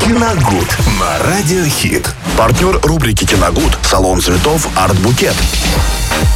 [0.00, 2.08] Киногуд на Радиохит.
[2.36, 5.34] Партнер рубрики «Киногуд»– салон цветов «Арт Букет».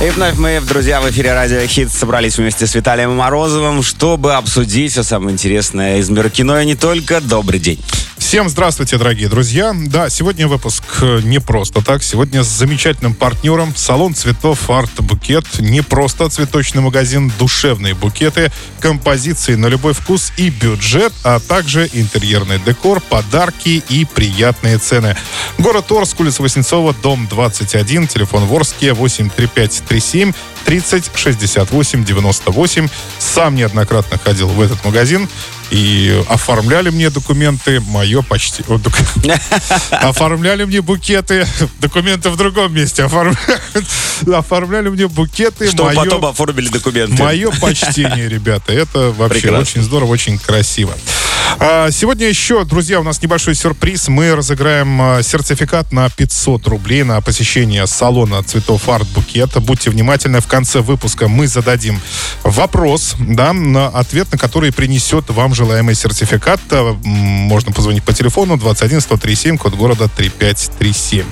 [0.05, 4.93] И вновь мы, друзья, в эфире Радио Хит собрались вместе с Виталием Морозовым, чтобы обсудить
[4.93, 7.21] все самое интересное из мира кино и не только.
[7.21, 7.81] Добрый день.
[8.19, 9.73] Всем здравствуйте, дорогие друзья.
[9.73, 10.83] Да, сегодня выпуск
[11.23, 12.03] не просто так.
[12.03, 15.45] Сегодня с замечательным партнером салон цветов Арт Букет.
[15.61, 18.51] Не просто цветочный магазин, душевные букеты,
[18.81, 23.46] композиции на любой вкус и бюджет, а также интерьерный декор, подарки
[23.89, 25.17] и приятные цены.
[25.59, 30.33] Город Орск, улица Васнецова, дом 21, телефон Ворске 83537
[30.65, 32.89] 30 68 98.
[33.19, 35.29] Сам неоднократно ходил в этот магазин
[35.71, 38.63] и оформляли мне документы, мое почти...
[39.91, 41.47] Оформляли мне букеты,
[41.81, 43.03] документы в другом месте.
[43.03, 43.37] Оформ-
[44.35, 46.05] Оформляли мне букеты, Чтобы мое...
[46.05, 47.23] потом оформили документы.
[47.23, 48.73] Мое почтение, ребята.
[48.73, 49.61] Это вообще Прекрасно.
[49.61, 50.95] очень здорово, очень красиво.
[51.59, 54.09] А, Сегодня еще, друзья, у нас небольшой сюрприз.
[54.09, 59.51] Мы разыграем а, сертификат на 500 рублей на посещение салона цветов Арт Букет.
[59.63, 62.01] Будьте внимательны, в конце выпуска мы зададим
[62.43, 66.61] вопрос, да, на ответ на который принесет вам желаемый сертификат.
[66.71, 71.25] А, Можно позвонить по телефону 21 137, код города 3537.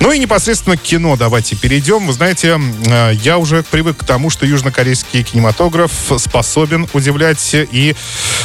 [0.00, 2.06] Ну и непосредственно к кино давайте перейдем.
[2.06, 7.94] Вы знаете, э, я уже привык к тому, что южнокорейский кинематограф способен удивлять и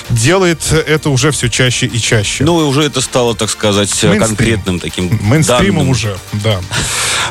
[0.09, 2.43] делает это уже все чаще и чаще.
[2.43, 4.19] Ну, и уже это стало, так сказать, Мейнстрим.
[4.19, 5.89] конкретным таким Мейнстримом данным.
[5.89, 6.59] уже, да.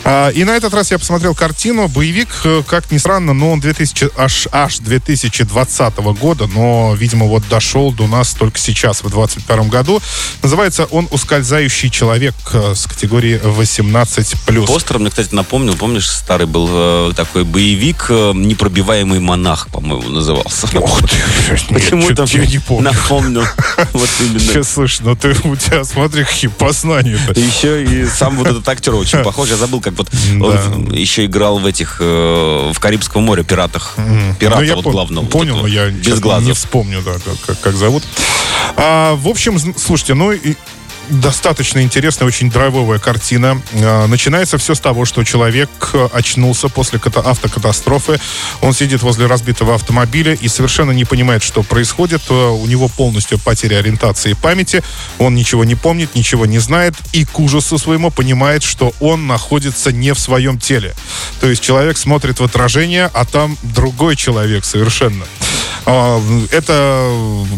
[0.04, 1.88] А, и на этот раз я посмотрел картину.
[1.88, 7.48] Боевик, э, как ни странно, но он 2000, аж, аж 2020 года, но, видимо, вот
[7.48, 10.00] дошел до нас только сейчас, в 2021 году.
[10.42, 14.66] Называется он «Ускользающий человек» э, с категории 18+.
[14.66, 20.68] Постер мне, кстати, напомнил, помнишь, старый был э, такой боевик э, «Непробиваемый монах», по-моему, назывался.
[20.74, 21.16] Ох ты,
[21.72, 22.90] Почему-то я не помню.
[22.92, 23.44] напомнил.
[23.92, 24.40] Вот именно.
[24.40, 27.38] Сейчас, слушай, ну ты у тебя, смотри, какие познания-то.
[27.38, 29.48] Еще и сам вот этот актер очень похож.
[29.48, 30.08] Я забыл, как вот
[30.40, 33.94] он еще играл в этих в Карибском море пиратах.
[34.38, 35.26] Пирата Ну, вот главного.
[35.26, 37.12] Понял, я без честно, не вспомню, да,
[37.46, 38.04] как, как- зовут.
[38.76, 40.54] А, в общем, слушайте, ну и
[41.10, 43.62] достаточно интересная, очень драйвовая картина.
[43.72, 48.20] А, начинается все с того, что человек э, очнулся после ката- автокатастрофы.
[48.60, 52.20] Он сидит возле разбитого автомобиля и совершенно не понимает, что происходит.
[52.28, 54.82] Э, У него полностью потеря ориентации и памяти.
[55.18, 56.94] Он ничего не помнит, ничего не знает.
[57.14, 60.94] И к ужасу своему понимает, что он находится не в своем теле.
[61.40, 65.24] То есть человек смотрит в отражение, а там другой человек совершенно.
[65.86, 67.14] А, Это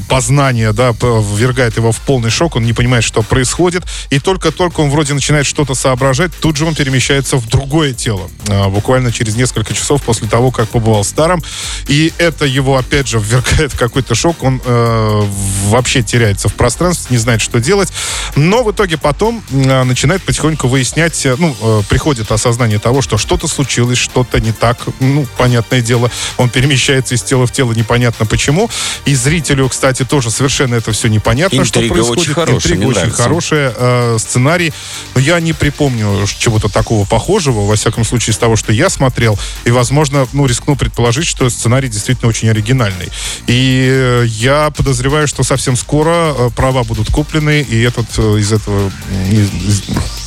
[0.09, 4.91] познание, да, ввергает его в полный шок, он не понимает, что происходит, и только-только он
[4.91, 9.75] вроде начинает что-то соображать, тут же он перемещается в другое тело, а, буквально через несколько
[9.75, 11.43] часов после того, как побывал старым,
[11.89, 15.23] и это его, опять же, ввергает в какой-то шок, он э,
[15.67, 17.93] вообще теряется в пространстве, не знает, что делать,
[18.37, 23.19] но в итоге потом э, начинает потихоньку выяснять, э, ну, э, приходит осознание того, что
[23.19, 28.10] что-то случилось, что-то не так, ну, понятное дело, он перемещается из тела в тело непонятно
[28.19, 28.69] почему,
[29.05, 32.21] и зрителю, кстати, тоже совершенно это все непонятно, что Интрига происходит.
[32.23, 34.73] очень хорошая, Интрига очень хорошая, э, сценарий,
[35.15, 39.39] но я не припомню чего-то такого похожего, во всяком случае, из того, что я смотрел,
[39.65, 43.09] и, возможно, ну, рискну предположить, что сценарий действительно очень оригинальный.
[43.47, 48.53] И э, я подозреваю, что совсем скоро э, права будут куплены, и этот э, из
[48.53, 48.91] этого
[49.31, 49.83] из-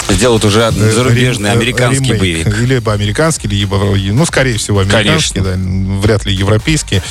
[0.10, 2.46] Сделают уже э, американский, рем- э, американский ремейк.
[2.46, 2.58] боевик.
[2.60, 5.54] Либо американский, либо, ну, скорее всего, американский, да,
[6.02, 7.02] вряд ли европейский.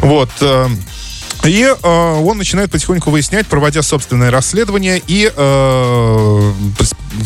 [0.00, 0.30] Вот.
[1.46, 6.52] Э, И э, он начинает потихоньку выяснять, проводя собственное расследование и э,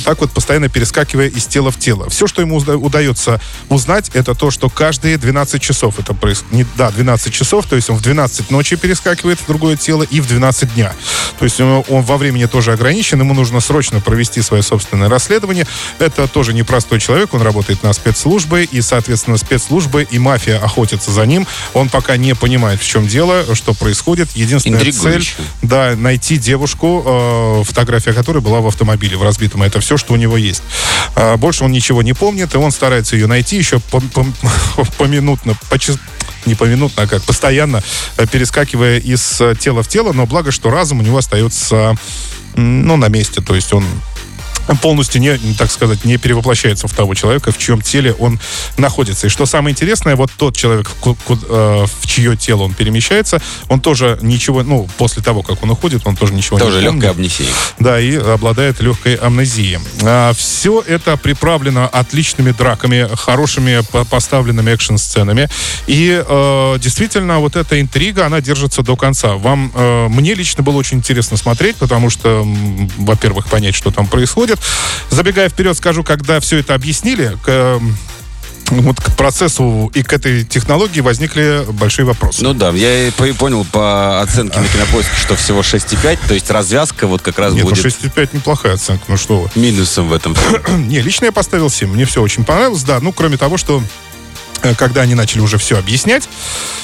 [0.05, 2.09] так вот постоянно перескакивая из тела в тело.
[2.09, 6.67] Все, что ему уда- удается узнать, это то, что каждые 12 часов это происходит.
[6.77, 10.27] Да, 12 часов, то есть он в 12 ночи перескакивает в другое тело и в
[10.27, 10.93] 12 дня.
[11.39, 15.67] То есть он, он во времени тоже ограничен, ему нужно срочно провести свое собственное расследование.
[15.99, 21.27] Это тоже непростой человек, он работает на спецслужбы, и, соответственно, спецслужбы и мафия охотятся за
[21.27, 21.47] ним.
[21.75, 24.10] Он пока не понимает, в чем дело, что происходит.
[24.35, 25.27] Единственная цель,
[25.63, 29.63] да, найти девушку, э, фотография которой была в автомобиле, в разбитом.
[29.63, 30.63] Это все, что у него есть.
[31.17, 34.35] А, больше он ничего не помнит, и он старается ее найти еще пом- пом-
[34.99, 35.99] поминутно, почи-
[36.47, 37.83] не поминутно, а как постоянно
[38.17, 41.97] э, перескакивая из э, тела в тело, но благо, что разум у него остается
[42.57, 43.85] ну, на месте, то есть он
[44.77, 48.39] полностью не, так сказать, не перевоплощается в того человека, в чьем теле он
[48.77, 49.27] находится.
[49.27, 54.19] И что самое интересное, вот тот человек, э, в чье тело он перемещается, он тоже
[54.23, 57.03] ничего, ну, после того, как он уходит, он тоже ничего тоже не помнит.
[57.03, 57.55] Тоже легкая амнезия.
[57.79, 59.79] Да, и обладает легкой амнезией.
[60.03, 65.49] А, все это приправлено отличными драками, хорошими поставленными экшн-сценами.
[65.87, 69.35] И э, действительно, вот эта интрига, она держится до конца.
[69.35, 72.47] Вам, э, мне лично было очень интересно смотреть, потому что,
[72.99, 74.60] во-первых, понять, что там происходит.
[75.11, 77.81] Забегая вперед, скажу, когда все это объяснили, к,
[78.71, 82.43] вот к процессу и к этой технологии возникли большие вопросы.
[82.45, 87.07] Ну да, я и понял по оценке на кинопоиске, что всего 6,5, то есть развязка
[87.07, 87.83] вот как раз Нет, будет...
[87.83, 89.51] ну 6,5 неплохая оценка, ну что вы.
[89.61, 90.37] Минусом в этом.
[90.69, 93.83] Не, лично я поставил 7, мне все очень понравилось, да, ну кроме того, что
[94.77, 96.29] когда они начали уже все объяснять,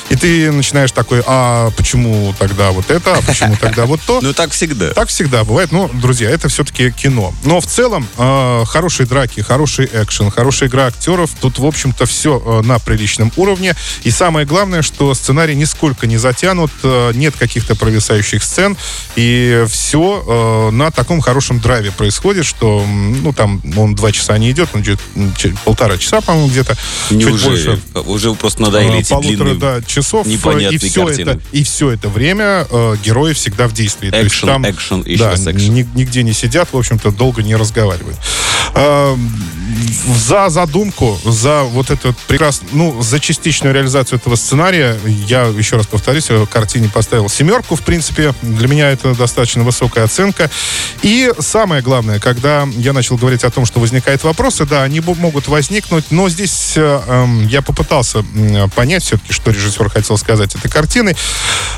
[0.08, 4.20] и ты начинаешь такой, а почему тогда вот это, а почему тогда вот то.
[4.20, 4.92] Ну, так всегда.
[4.92, 5.72] Так всегда бывает.
[5.72, 7.34] Ну, друзья, это все-таки кино.
[7.44, 12.42] Но в целом, э, хорошие драки, хороший экшен, хорошая игра актеров, тут, в общем-то, все
[12.44, 13.74] э, на приличном уровне.
[14.04, 18.76] И самое главное, что сценарий нисколько не затянут, э, нет каких-то провисающих сцен,
[19.16, 24.50] и все э, на таком хорошем драйве происходит, что, ну, там, он два часа не
[24.50, 25.00] идет, он идет
[25.64, 26.76] полтора часа, по-моему, где-то.
[27.10, 27.65] Неужели?
[27.74, 30.26] Чуть больше уже, уже просто надоели эти полутора длинные, да, часов.
[30.26, 31.30] И все, картины.
[31.30, 34.10] это, и все это время э, герои всегда в действии.
[34.10, 35.74] Экшен, там, экшен, еще да, раз экшен.
[35.74, 38.18] Нигде не сидят, в общем-то, долго не разговаривают.
[38.74, 39.16] Э,
[40.14, 45.86] за задумку, за вот этот прекрасный, ну, за частичную реализацию этого сценария, я еще раз
[45.86, 50.50] повторюсь, картине поставил семерку, в принципе, для меня это достаточно высокая оценка.
[51.02, 55.48] И самое главное, когда я начал говорить о том, что возникают вопросы, да, они могут
[55.48, 58.24] возникнуть, но здесь э, эм, я попытался
[58.74, 61.16] понять все-таки, что режиссер хотел сказать этой картиной.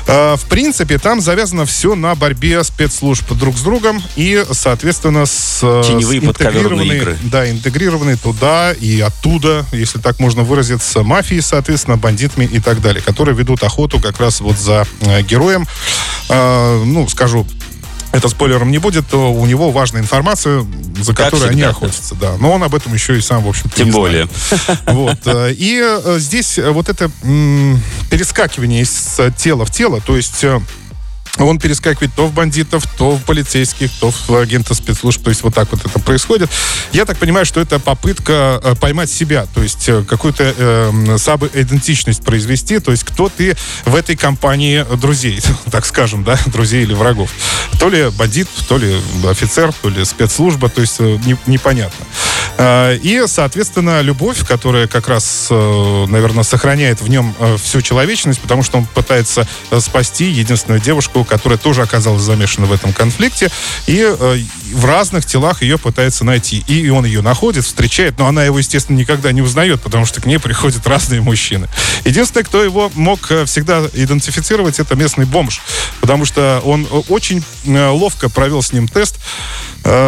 [0.07, 5.59] Э, в принципе, там завязано все на борьбе спецслужб друг с другом и, соответственно, с...
[5.63, 6.21] Э, Теневые с
[6.97, 7.17] игры.
[7.23, 7.78] Да, интегрированные
[8.21, 13.63] туда и оттуда, если так можно выразиться, мафией, соответственно, бандитами и так далее, которые ведут
[13.63, 15.67] охоту как раз вот за э, героем.
[16.29, 17.45] ну, скажу
[18.11, 20.65] это спойлером не будет, то у него важная информация,
[20.99, 22.15] за как которой всегда, они охотятся.
[22.15, 22.35] Да.
[22.39, 24.27] Но он об этом еще и сам, в общем-то, Тем более.
[24.87, 25.19] Вот.
[25.25, 27.11] Э, и э, здесь вот это
[28.09, 30.59] перескакивание из тела в тело, то есть э,
[31.37, 35.23] он перескакивает то в бандитов, то в полицейских, то в агента спецслужб.
[35.23, 36.49] То есть вот так вот это происходит.
[36.91, 42.23] Я так понимаю, что это попытка э, поймать себя, то есть э, какую-то э, самоидентичность
[42.23, 43.55] произвести, то есть кто ты
[43.85, 45.41] в этой компании друзей,
[45.71, 47.29] так скажем, да, друзей или врагов.
[47.79, 52.05] То ли бандит, то ли офицер, то ли спецслужба, то есть э, не, непонятно.
[52.59, 58.85] И, соответственно, любовь, которая как раз, наверное, сохраняет в нем всю человечность, потому что он
[58.85, 59.47] пытается
[59.79, 63.49] спасти единственную девушку, которая тоже оказалась замешана в этом конфликте,
[63.87, 64.39] и э,
[64.73, 66.63] в разных телах ее пытается найти.
[66.67, 70.25] И он ее находит, встречает, но она его, естественно, никогда не узнает, потому что к
[70.25, 71.67] ней приходят разные мужчины.
[72.05, 75.61] Единственное, кто его мог э, всегда идентифицировать, это местный бомж,
[76.01, 79.17] потому что он э, очень э, ловко провел с ним тест,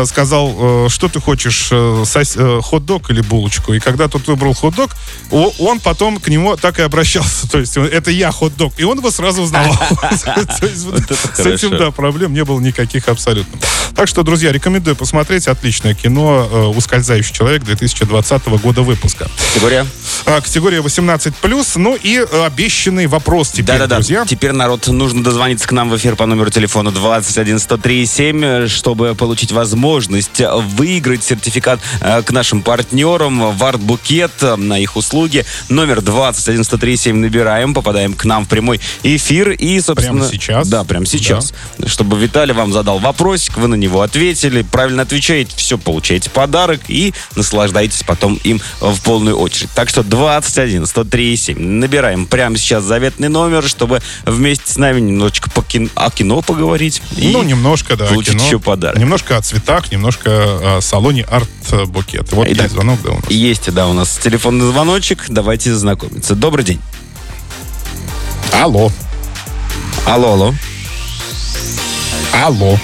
[0.05, 3.73] сказал, что ты хочешь, хот-дог или булочку.
[3.73, 4.91] И когда тот выбрал хот-дог,
[5.31, 7.47] он потом к нему так и обращался.
[7.51, 8.73] То есть это я хот-дог.
[8.77, 9.75] И он его сразу узнавал.
[11.35, 13.59] С этим, да, проблем не было никаких абсолютно.
[13.95, 15.47] Так что, друзья, рекомендую посмотреть.
[15.47, 19.27] Отличное кино э, «Ускользающий человек» 2020 года выпуска.
[19.53, 19.85] Категория?
[20.25, 21.63] А, категория 18+.
[21.75, 24.25] Ну и э, обещанный вопрос теперь, друзья.
[24.25, 29.15] Теперь, народ, нужно дозвониться к нам в эфир по номеру телефона 21 103 7, чтобы
[29.15, 30.41] получить возможность
[30.75, 35.45] выиграть сертификат э, к нашим партнерам в арт-букет на их услуги.
[35.69, 40.21] Номер 21 103 7 набираем, попадаем к нам в прямой эфир и, собственно...
[40.21, 40.67] Прямо сейчас?
[40.67, 41.53] Да, прямо сейчас.
[41.77, 41.87] Да.
[41.87, 47.13] Чтобы Виталий вам задал вопросик, вы на него ответили, правильно отвечаете, все, получаете подарок и
[47.35, 49.69] наслаждаетесь потом им в полную очередь.
[49.75, 55.51] Так что 21 103 7 набираем прямо сейчас заветный номер, чтобы вместе с нами немножечко
[55.51, 57.01] по кино, о кино поговорить.
[57.17, 58.45] Ну, немножко, да, получить кино.
[58.45, 58.97] еще подарок.
[58.97, 62.31] Немножко о цветах, немножко о салоне арт-букет.
[62.31, 63.29] Вот Итак, есть звонок, да, у нас.
[63.29, 65.25] Есть, да, у нас телефонный звоночек.
[65.27, 66.35] Давайте знакомиться.
[66.35, 66.79] Добрый день.
[68.53, 68.89] Алло.
[70.05, 70.55] Алло, алло.
[72.33, 72.79] Алло.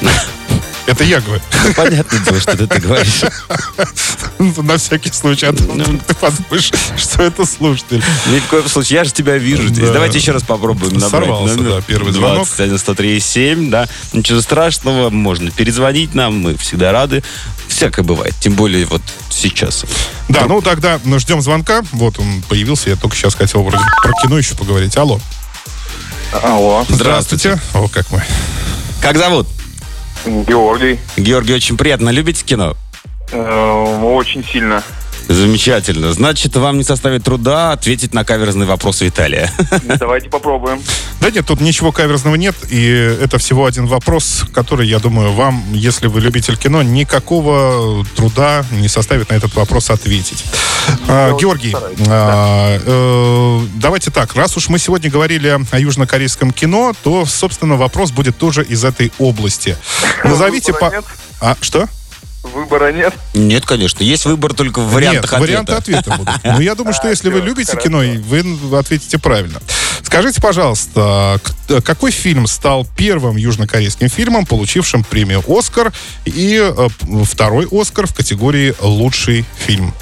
[0.86, 1.42] Это я говорю.
[1.76, 3.22] Понятное дело, что ты говоришь.
[4.62, 8.02] На всякий случай, а то ну, ты подумаешь, что это слушатель.
[8.26, 9.86] Ни в коем случае, я же тебя вижу здесь.
[9.86, 9.94] Да.
[9.94, 12.46] Давайте еще раз попробуем набрать Сорвался, да, первый звонок.
[12.46, 13.88] 21 103 7, да.
[14.12, 17.22] Ничего страшного, можно перезвонить нам, мы всегда рады.
[17.68, 19.84] Всякое бывает, тем более вот сейчас.
[20.28, 21.82] Да, ну тогда ну, ждем звонка.
[21.92, 24.96] Вот он появился, я только сейчас хотел вроде про кино еще поговорить.
[24.96, 25.20] Алло.
[26.42, 26.84] Алло.
[26.88, 27.58] Здравствуйте.
[27.74, 28.22] О, как мы.
[29.00, 29.46] Как зовут?
[30.24, 30.98] Георгий.
[31.16, 32.10] Георгий, очень приятно.
[32.10, 32.76] Любите кино?
[33.32, 34.82] Э, Очень сильно.
[35.28, 36.12] Замечательно.
[36.12, 39.50] Значит, вам не составит труда ответить на каверзный вопрос Виталия.
[39.82, 40.80] Давайте попробуем.
[41.20, 42.86] Да нет, тут ничего каверзного нет, и
[43.20, 48.86] это всего один вопрос, который, я думаю, вам, если вы любитель кино, никакого труда не
[48.86, 50.44] составит на этот вопрос ответить.
[51.08, 51.74] А, Георгий,
[52.06, 58.12] а, э, давайте так, раз уж мы сегодня говорили о южнокорейском кино, то, собственно, вопрос
[58.12, 59.76] будет тоже из этой области.
[60.22, 61.48] Назовите Выбора по...
[61.48, 61.88] А, что?
[62.52, 63.14] Выбора нет.
[63.34, 64.02] Нет, конечно.
[64.02, 65.42] Есть выбор только в вариантах Нет, ответа.
[65.42, 66.44] варианты ответа будут.
[66.44, 69.60] Ну, я думаю, что если вы любите кино, вы ответите правильно.
[70.02, 71.40] Скажите, пожалуйста,
[71.84, 75.92] какой фильм стал первым южнокорейским фильмом, получившим премию «Оскар»
[76.24, 76.88] и э,
[77.24, 79.92] второй «Оскар» в категории «Лучший фильм»?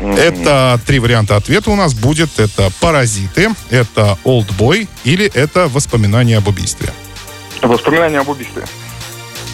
[0.00, 2.38] Это три варианта ответа у нас будет.
[2.38, 6.92] Это «Паразиты», это «Олдбой» или это «Воспоминания об убийстве».
[7.62, 8.64] Воспоминания об убийстве.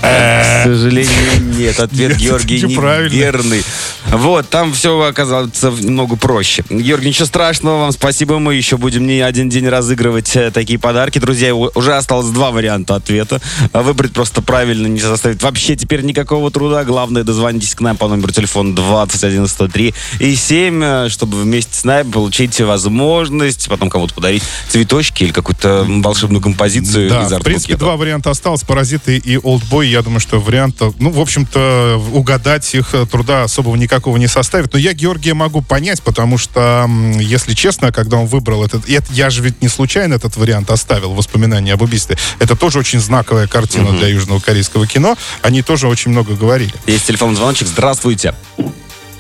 [0.03, 1.79] К сожалению, нет.
[1.81, 3.63] Ответ Георгий неверный.
[4.11, 6.65] Вот, там все оказывается немного проще.
[6.69, 8.39] Георгий, ничего страшного, вам спасибо.
[8.39, 11.19] Мы еще будем не один день разыгрывать э, такие подарки.
[11.19, 13.41] Друзья, уже осталось два варианта ответа.
[13.73, 16.85] А Выбрать просто правильно не составит вообще теперь никакого труда.
[16.85, 21.85] Главное, дозвонитесь к нам по номеру телефона 21 103 и 7, э, чтобы вместе с
[21.85, 27.77] нами получить возможность потом кому-то подарить цветочки или какую-то волшебную композицию Да, из в принципе,
[27.77, 28.63] два варианта осталось.
[28.63, 29.89] «Паразиты» и «Олдбой».
[29.89, 34.73] Я думаю, что варианта, ну, в общем-то, угадать их э, труда особого никакого не составит.
[34.73, 38.89] Но я Георгия могу понять, потому что, если честно, когда он выбрал этот...
[38.89, 42.17] и это- я же ведь не случайно этот вариант оставил, «Воспоминания об убийстве».
[42.39, 45.17] Это тоже очень знаковая картина для южного корейского кино.
[45.43, 46.73] Они тоже очень много говорили.
[46.87, 47.69] Есть телефонный звоночек.
[47.69, 48.35] Здравствуйте.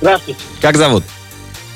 [0.00, 1.04] Здравствуйте, Как зовут?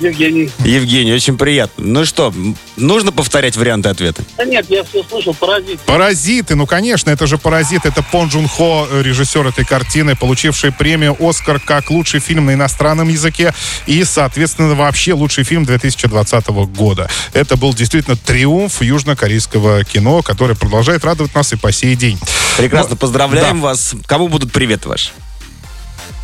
[0.00, 0.50] Евгений.
[0.64, 1.84] Евгений, очень приятно.
[1.84, 2.32] Ну что,
[2.76, 4.22] нужно повторять варианты ответа?
[4.36, 5.80] Да нет, я все слышал, паразит.
[5.80, 10.72] «Паразиты», ну, конечно, это же «Паразит», это Пон Джун Хо, э, режиссер этой картины, получивший
[10.72, 13.54] премию «Оскар» как лучший фильм на иностранном языке
[13.86, 17.08] и, соответственно, вообще лучший фильм 2020 года.
[17.32, 22.18] Это был действительно триумф южнокорейского кино, который продолжает радовать нас и по сей день.
[22.58, 23.94] Прекрасно, Ну, поздравляем вас.
[24.06, 25.10] Кому будут приветы ваши?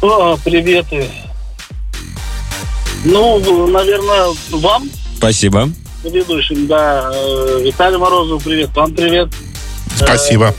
[0.00, 1.06] О, приветы.
[3.04, 5.68] Ну, наверное, вам, Спасибо.
[6.04, 7.10] ведущим, да.
[7.12, 9.28] э, Виталию Морозову привет, вам привет.
[9.96, 10.54] Спасибо.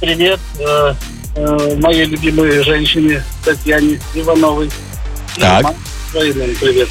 [0.00, 0.94] Привет э,
[1.36, 4.70] э, моей любимой женщине Татьяне Ивановой.
[5.38, 5.66] Так.
[6.12, 6.88] наверное, привет.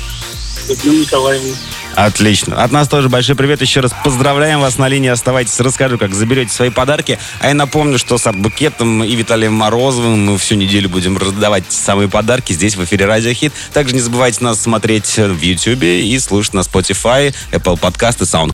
[0.69, 1.53] Людмиле Николаевне.
[1.95, 2.63] Отлично.
[2.63, 3.61] От нас тоже большой привет.
[3.61, 5.09] Еще раз поздравляем вас на линии.
[5.09, 7.19] Оставайтесь, расскажу, как заберете свои подарки.
[7.39, 12.09] А я напомню, что с Арт-букетом и Виталием Морозовым мы всю неделю будем раздавать самые
[12.09, 13.53] подарки здесь в эфире Радио Хит.
[13.73, 18.51] Также не забывайте нас смотреть в YouTube и слушать на Spotify, Apple Podcast и SoundCloud.